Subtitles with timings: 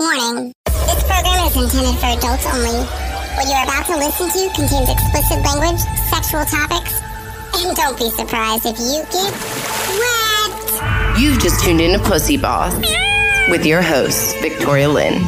[0.00, 0.54] Warning.
[0.64, 2.80] This program is intended for adults only.
[3.36, 6.98] What you're about to listen to contains explicit language, sexual topics,
[7.60, 9.32] and don't be surprised if you get
[10.00, 11.20] wet.
[11.20, 12.74] You've just tuned in to Pussy Boss
[13.50, 15.20] with your host, Victoria Lynn.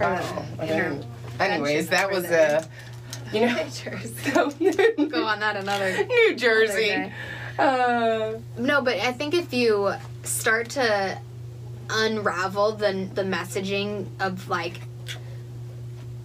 [0.00, 0.98] Oh, okay.
[1.38, 2.66] Anyways, that was a,
[3.30, 4.50] you know, so,
[5.08, 6.86] Go on that another New Jersey.
[6.88, 7.12] day.
[7.58, 9.92] Uh, No, but I think if you
[10.22, 11.18] start to
[11.90, 14.80] unravel the the messaging of like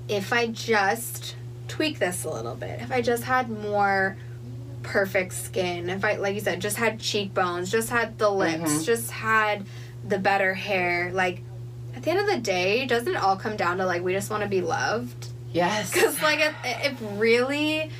[0.08, 1.36] if I just
[1.68, 4.18] tweak this a little bit, if I just had more
[4.82, 8.86] perfect skin, if I like you said, just had cheekbones, just had the lips, Mhm.
[8.86, 9.66] just had
[10.08, 11.42] the better hair, like
[11.96, 14.30] at the end of the day, doesn't it all come down to like we just
[14.32, 15.28] want to be loved?
[15.52, 15.92] yes.
[15.94, 17.92] Because like it, it really,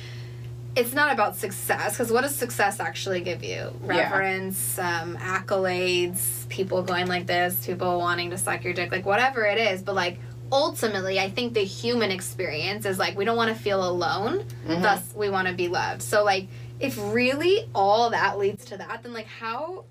[0.76, 1.92] it's not about success.
[1.92, 3.72] Because what does success actually give you?
[3.84, 4.12] Yeah.
[4.12, 9.44] Reverence, um, accolades, people going like this, people wanting to suck your dick, like whatever
[9.44, 9.82] it is.
[9.82, 10.18] But like
[10.52, 14.44] ultimately, I think the human experience is like we don't want to feel alone.
[14.66, 14.82] Mhm.
[14.82, 16.02] Thus, we want to be loved.
[16.02, 16.48] So like,
[16.78, 19.84] if really all that leads to that, then like how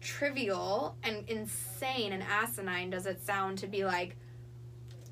[0.00, 4.16] trivial and insane and asinine does it sound to be like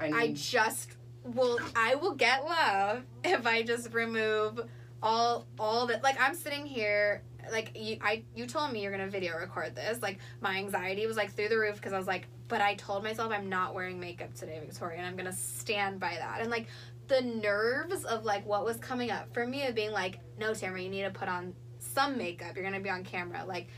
[0.01, 0.91] I, I just
[1.35, 4.61] will I will get love if I just remove
[5.03, 9.09] all all that like I'm sitting here like you I you told me you're gonna
[9.09, 10.03] video record this.
[10.03, 13.03] Like my anxiety was like through the roof because I was like but I told
[13.03, 16.41] myself I'm not wearing makeup today Victoria and I'm gonna stand by that.
[16.41, 16.69] And like
[17.09, 20.83] the nerves of like what was coming up for me of being like no Tamara
[20.83, 22.55] you need to put on some makeup.
[22.55, 23.45] You're gonna be on camera.
[23.47, 23.69] Like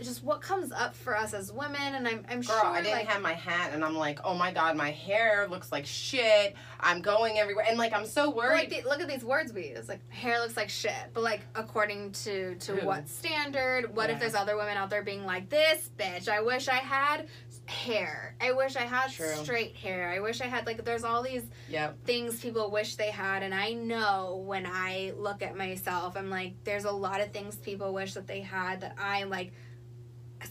[0.00, 2.96] just what comes up for us as women and I'm, I'm Girl, sure I didn't
[2.98, 6.54] like have my hat, and I'm like, oh my god, my hair looks like shit.
[6.80, 8.70] I'm going everywhere, and like I'm so worried.
[8.70, 11.40] like the, look at these words we use like hair looks like shit but like
[11.54, 12.86] according to to Who?
[12.86, 14.14] what standard what Yeah.
[14.14, 17.28] if there's other women out there being like this bitch i wish i had
[17.66, 19.26] hair i wish i had True.
[19.42, 21.96] straight hair i wish i had like there's all these yep.
[22.04, 26.52] things people wish they had and i know when i look at myself i'm like
[26.64, 29.52] there's a lot of things people wish that they had that i like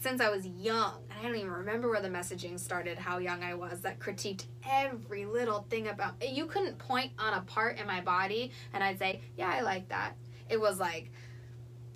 [0.00, 3.42] since i was young and i don't even remember where the messaging started how young
[3.42, 7.86] i was that critiqued every little thing about you couldn't point on a part in
[7.86, 10.14] my body and i'd say yeah i like that
[10.48, 11.10] it was like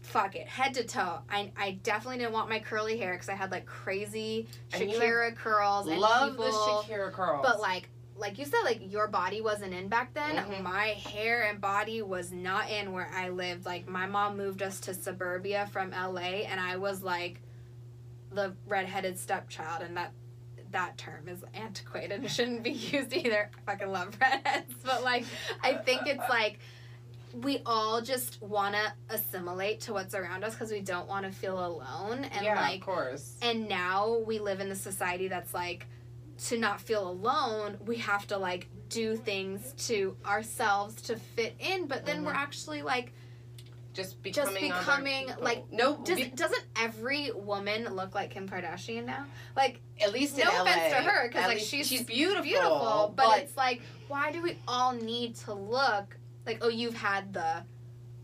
[0.02, 3.34] fuck it head to toe i, I definitely didn't want my curly hair because i
[3.34, 6.50] had like crazy shakira curls and Love people, the
[6.94, 7.40] Shakira curls.
[7.42, 10.36] but like like you said, like your body wasn't in back then.
[10.36, 10.62] Mhm.
[10.62, 13.64] My hair and body was not in where I lived.
[13.64, 17.40] Like my mom moved us to suburbia from LA and I was like
[18.32, 20.12] the redheaded stepchild and that
[20.72, 23.50] that term is antiquated and shouldn't be used either.
[23.66, 24.72] I fucking love redheads.
[24.84, 25.24] But like
[25.62, 26.58] I think it's like
[27.42, 31.32] we all just want to assimilate to what's around us because we don't want to
[31.32, 33.36] feel alone and yeah, like of course.
[33.42, 35.86] and now we live in the society that's like
[36.46, 41.86] to not feel alone we have to like do things to ourselves to fit in
[41.86, 42.26] but then Mhm.
[42.26, 43.12] we're actually like
[43.92, 48.48] Just just becoming, other becoming, like, no, does, be- doesn't every woman look like kim
[48.48, 50.62] kardashian now like at least no LA.
[50.62, 54.56] offense to her because like she's she's beautiful, beautiful but, it's like why do we
[54.68, 57.64] all need to look like oh you've had the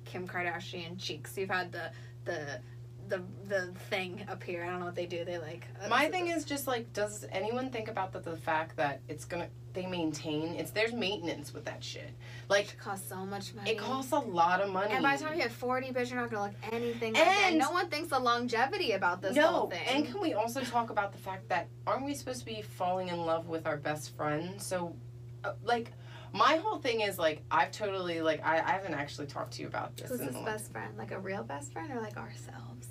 [0.05, 1.91] kim kardashian cheeks you've had the
[2.25, 2.61] the
[3.09, 6.09] the the thing up here i don't know what they do they like uh, My
[6.09, 9.87] thing is just like, does anyone think about the, the fact that it's gonna they
[9.87, 10.55] maintain?
[10.55, 12.11] It's there's maintenance with that shit.
[12.49, 13.73] Like It costs so much money.
[13.73, 14.93] it costs a lot of money.
[14.95, 17.55] And by the time you hit 40, bitch, you're not to look anything like that.
[17.55, 19.87] No one thinks the longevity about this no, whole thing.
[19.87, 23.09] and can we also talk about the fact that aren't we supposed to be falling
[23.09, 24.61] in love with our best friend?
[24.61, 24.97] So,
[25.45, 25.93] uh, like,
[26.33, 29.69] my whole thing is like I've totally like I, I haven't actually talked to you
[29.69, 30.11] about this.
[30.11, 30.97] Who's his best friend?
[30.97, 32.89] Like a real best friend or like ourselves?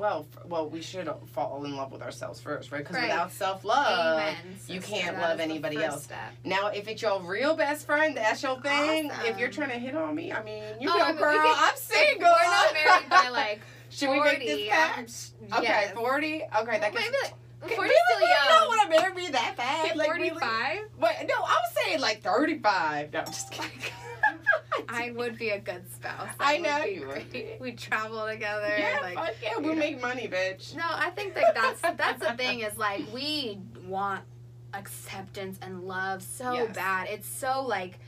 [0.00, 2.78] Well, well, we should fall in love with ourselves first, right?
[2.78, 3.08] Because Right.
[3.10, 4.22] without self love,
[4.66, 6.04] you can't That love anybody else.
[6.04, 6.32] Step.
[6.42, 9.12] Now, if it's your real best friend, that's your thing.
[9.26, 11.32] If you're trying to hit on me, I mean, you Oh, know, I mean, girl,
[11.42, 12.30] could- I'm single.
[12.30, 14.20] We're not married by like Should 40.
[14.20, 15.34] we make this fast?
[15.52, 15.92] Okay, yes.
[15.92, 16.34] 40?
[16.62, 17.22] Okay, that Maybe gets...
[17.22, 17.94] like, 40 really?
[18.08, 18.48] still You young.
[18.58, 19.86] don't want to marry me that fast.
[19.88, 20.30] Hit Like, really?
[20.30, 20.78] 45?
[20.98, 23.12] Wait, no, I was saying like 35.
[23.12, 23.92] No, I'm just oh kidding.
[24.88, 26.28] I would be a good spouse.
[26.28, 27.56] That I know be you would great.
[27.60, 28.74] We'd travel together.
[28.78, 29.80] Yeah, like, fuck yeah, we'll know.
[29.80, 30.74] make money, bitch.
[30.76, 34.22] No, I think that that's that's the thing is like we want
[34.74, 36.74] acceptance and love so Yes.
[36.74, 37.08] bad.
[37.10, 37.98] It's so like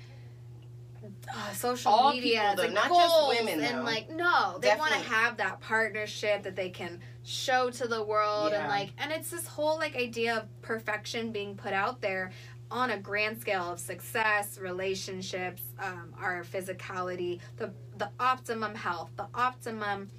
[1.34, 3.82] uh, social All media, people, though, like not just goals women, and though.
[3.82, 8.52] like no, they want to have that partnership that they can show to the world
[8.52, 12.30] and like and it's this whole like idea of perfection being put out there
[12.72, 19.26] on a grand scale of success, relationships, um, our physicality, the the optimum health, the
[19.34, 20.10] optimum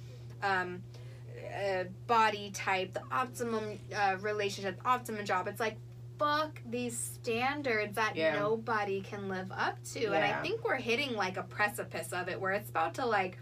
[0.42, 0.80] um,
[1.54, 5.48] uh, body type, the optimum uh, relationship, optimum job.
[5.48, 5.76] It's like
[6.18, 8.38] fuck these standards that Yeah.
[8.38, 10.06] nobody can live up to.
[10.12, 13.36] And I think we're hitting like a precipice of it where it's about to like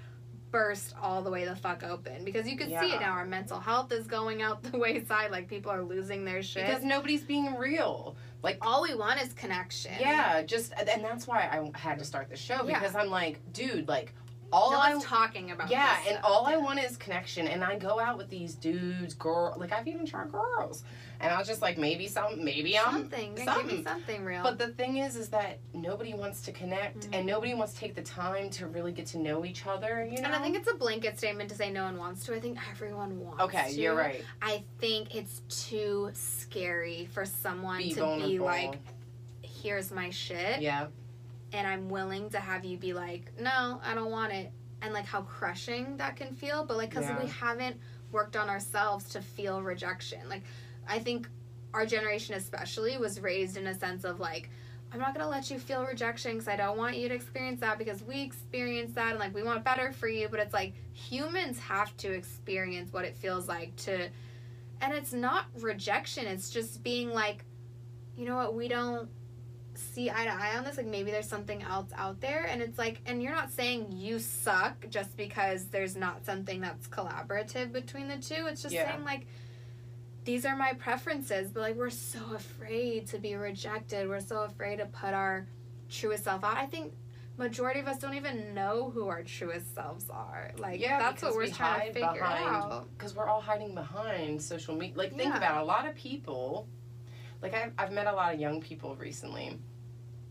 [0.50, 3.12] burst all the way the fuck open because you can see it now.
[3.12, 5.30] Our mental health is going out the wayside.
[5.30, 6.66] Like people are losing their shit.
[6.66, 8.16] Because nobody's being real.
[8.42, 9.92] Like all we want is connection.
[10.00, 12.78] Yeah, just and that's why I had to start the show Yeah.
[12.78, 14.12] because I'm like, dude, like
[14.52, 15.70] all No I'm talking about.
[15.70, 16.20] yeah, and stuff.
[16.24, 17.48] all I want is connection.
[17.48, 20.84] And I go out with these dudes, girl, like I've even tried girls,
[21.20, 23.34] and I was just like, maybe some, maybe I'm something.
[23.34, 23.76] Give something.
[23.78, 24.42] me something real.
[24.42, 27.16] But the thing is, is that nobody wants to connect, Mhm.
[27.18, 30.04] and nobody wants to take the time to really get to know each other.
[30.04, 32.34] You know, and I think it's a blanket statement to say no one wants to.
[32.34, 33.72] I think everyone wants okay.
[33.72, 33.80] to.
[33.80, 34.22] You're right.
[34.42, 38.28] I think it's too scary for someone Be to vulnerable.
[38.28, 38.78] be like,
[39.42, 40.60] here's my shit.
[40.60, 40.86] yeah,
[41.52, 44.50] And I'm willing to have you be like, no, I don't want it.
[44.80, 46.64] And like how crushing that can feel.
[46.64, 47.22] But like, because Yeah.
[47.22, 47.78] we haven't
[48.10, 50.28] worked on ourselves to feel rejection.
[50.28, 50.42] Like,
[50.88, 51.28] I think
[51.74, 54.50] our generation, especially, was raised in a sense of like,
[54.92, 57.78] I'm not gonna let you feel rejection because I don't want you to experience that
[57.78, 60.28] because we experience that and like we want better for you.
[60.28, 64.10] But it's like humans have to experience what it feels like to,
[64.82, 66.26] and it's not rejection.
[66.26, 67.44] It's just being like,
[68.18, 69.08] you know what, we don't
[69.74, 70.76] see eye to eye on this.
[70.76, 74.18] Like maybe there's something else out there, and it's like, and you're not saying you
[74.18, 78.46] suck just because there's not something that's collaborative between the two.
[78.46, 78.90] It's just Yeah.
[78.90, 79.26] saying like
[80.24, 84.08] these are my preferences, but like we're so afraid to be rejected.
[84.08, 85.46] We're so afraid to put our
[85.90, 86.56] truest self out.
[86.56, 86.92] I think
[87.38, 90.52] majority of us don't even know who our truest selves are.
[90.58, 92.88] Like Yeah, that's what we're we trying to figure behind- out.
[92.96, 94.96] because we're all hiding behind social media.
[94.96, 95.38] Like, think Yeah.
[95.38, 96.68] about it, a lot of people.
[97.42, 99.58] Like, I've, I've met a lot of young people recently,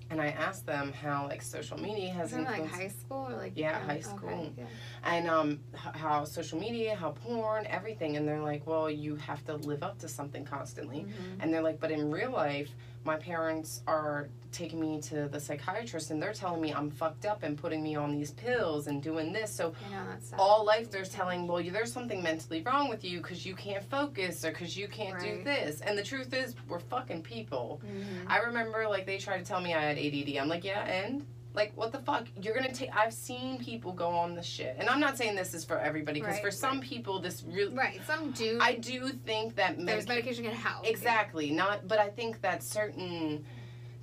[0.10, 3.28] and I asked them how like social media has Is it like influenced high school
[3.30, 4.54] or like Yeah, high okay, school.
[4.58, 4.66] yeah.
[5.04, 9.44] and um h- how social media, how porn, everything, and they're like, well, you have
[9.46, 11.38] to live up to something constantly, Mhm.
[11.42, 12.70] and they're like, but in real life,
[13.04, 17.44] my parents are taking me to the psychiatrist, and they're telling me I'm fucked up
[17.44, 19.74] and putting me on these pills and doing this, so
[20.38, 23.84] all life they're telling well you, there's something mentally wrong with you because you can't
[23.90, 28.26] focus or because you can't do this and the truth is we're fucking people Mhm.
[28.28, 31.26] i remember like they tried to tell me i had add i'm like yeah and
[31.54, 34.90] like what the fuck you're gonna take i've seen people go on the shit and
[34.90, 36.90] i'm not saying this is for everybody because Right, for some right.
[36.90, 38.00] people this really Right.
[38.08, 38.58] Some do.
[38.62, 40.88] i do think that there's medication can help.
[40.88, 43.44] exactly not but i think that certain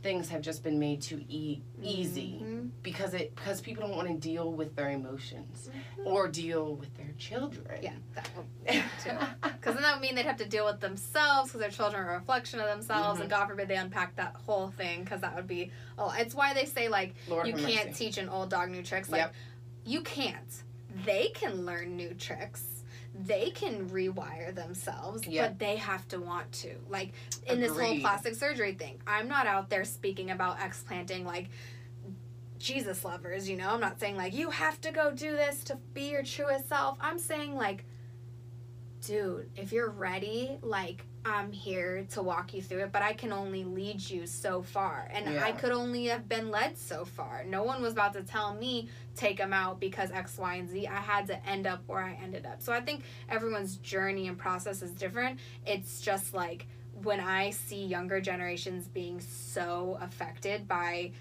[0.09, 2.71] things have just been made to eat easy Mhm.
[2.83, 5.69] because it because people don't want to deal with their emotions
[6.03, 7.79] or deal with their children.
[7.83, 11.61] Yeah, that will Because then that would mean they'd have to deal with themselves because
[11.61, 13.21] their children are a reflection of themselves, Mm-hmm.
[13.23, 15.73] and God forbid they unpack that whole thing because that would be.
[15.99, 18.07] Oh, it's why they say like Lord you can't mercy.
[18.07, 19.11] teach an old dog new tricks.
[19.11, 19.35] Like Yep.
[19.85, 20.63] you can't.
[21.05, 22.65] They can learn new tricks.
[23.27, 26.77] They can rewire themselves, but they have to want to.
[26.89, 27.13] Like
[27.47, 31.49] in this whole plastic surgery thing, I'm not out there speaking about explanting like
[32.59, 33.71] Jesus lovers, you know?
[33.71, 36.99] I'm not saying like you have to go do this to be your truest self.
[37.01, 37.85] I'm saying like
[39.05, 43.33] dude, if you're ready, like I'm here to walk you through it, but I can
[43.33, 45.09] only lead you so far.
[45.13, 45.45] And Yeah.
[45.45, 47.45] I could only have been led so far.
[47.45, 50.87] No one was about to tell me take them out because X, Y, and Z.
[50.87, 52.63] I had to end up where I ended up.
[52.63, 55.41] So I think everyone's journey and process is different.
[55.67, 56.67] It's just like
[57.03, 61.13] when I see younger generations being so affected by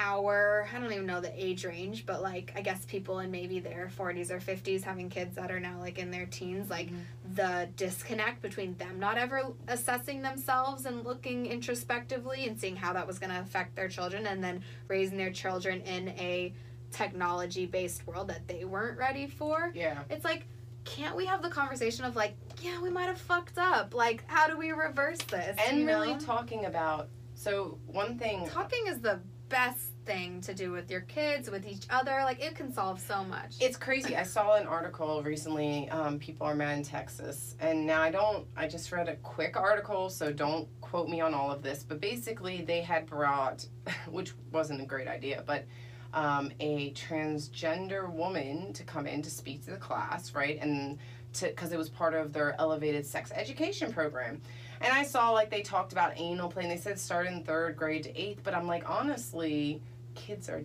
[0.00, 3.60] our I don't even know the age range, but like I guess people in maybe
[3.60, 7.34] their 40s or 50s having kids that are now like in their teens, like mm-hmm.
[7.34, 13.06] the disconnect between them not ever assessing themselves and looking introspectively and seeing how that
[13.06, 16.52] was going to affect their children and then raising their children in a
[16.90, 19.70] technology based world that they weren't ready for.
[19.74, 20.02] Yeah.
[20.08, 20.46] It's like
[20.84, 23.94] can't we have the conversation of like, yeah, we might have fucked up.
[23.94, 25.58] Like, how do we reverse this?
[25.68, 30.72] And you really talking about so one thing talking is the best thing to do
[30.72, 32.20] with your kids, with each other.
[32.24, 33.56] Like it can solve so much.
[33.60, 34.16] it's crazy.
[34.16, 35.90] I saw an article recently.
[35.90, 38.46] Um, people are mad in Texas, and now I don't.
[38.56, 41.84] I just read a quick article, so don't quote me on all of this.
[41.86, 43.66] But basically, they had brought,
[44.08, 45.66] which wasn't a great idea, but
[46.14, 50.58] um, a transgender woman to come in to speak to the class, right?
[50.60, 50.98] And
[51.34, 54.40] to because it was part of their elevated sex education program.
[54.80, 57.76] And I saw like they talked about anal play, and they said start in third
[57.76, 58.40] grade to eighth.
[58.42, 59.82] But I'm like, honestly,
[60.14, 60.62] kids are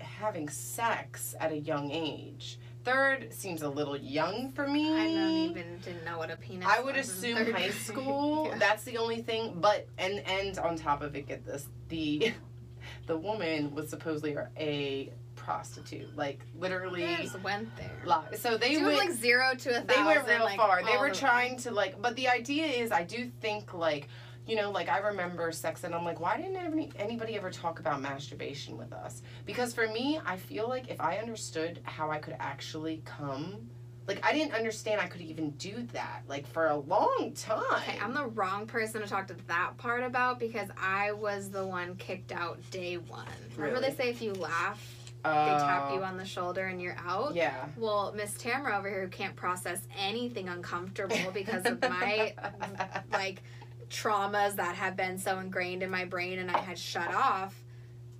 [0.00, 2.58] having sex at a young age.
[2.84, 4.94] Third seems a little young for me.
[4.94, 6.66] I don't even didn't know what a penis.
[6.68, 8.46] I would assume high school.
[8.46, 8.58] Yeah.
[8.58, 9.56] That's the only thing.
[9.60, 12.32] But and and on top of it, get this: the
[13.06, 15.12] the woman was supposedly a
[15.46, 16.14] prostitute.
[16.16, 17.06] Like literally.
[17.42, 18.36] Went there.
[18.36, 19.86] So they She went like zero to a thousand.
[19.86, 20.82] they went real like, far.
[20.84, 24.08] They were the- trying to like, but the idea is, I do think like,
[24.46, 27.78] you know, like I remember sex, and I'm like, why didn't any, anybody ever talk
[27.80, 29.22] about masturbation with us?
[29.44, 33.68] Because for me, I feel like if I understood how I could actually come,
[34.08, 37.62] like I didn't understand I could even do that, like for a long time.
[37.72, 41.66] Okay, I'm the wrong person to talk to that part about because I was the
[41.66, 43.26] one kicked out day one.
[43.56, 43.90] Remember Really?
[43.90, 44.80] they say if you laugh,
[45.26, 47.34] they Uh, tap you on the shoulder and you're out?
[47.34, 47.66] Yeah.
[47.76, 52.34] Well, Miss Tamara over here who can't process anything uncomfortable because of my
[53.12, 53.42] like
[53.90, 57.54] traumas that have been so ingrained in my brain and I had shut off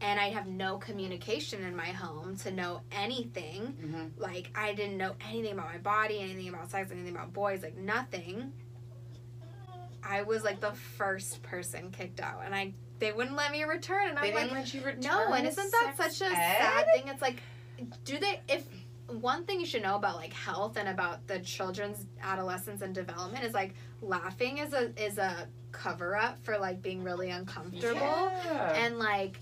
[0.00, 3.76] and I have no communication in my home to know anything.
[3.82, 4.10] Mhm.
[4.20, 7.76] Like I didn't know anything about my body, anything about sex, anything about boys, like
[7.76, 8.52] nothing.
[10.16, 14.08] I was like the first person kicked out and I they wouldn't let me return
[14.08, 15.00] and They I'm didn't let you return.
[15.00, 16.56] no, and isn't that such a ed?
[16.58, 17.08] sad thing?
[17.08, 17.42] It's like,
[18.06, 18.64] do they, if
[19.08, 23.44] one thing you should know about like health and about the children's adolescence and development
[23.44, 28.72] is like laughing is a is a cover up for like being really uncomfortable Yeah.
[28.82, 29.38] and like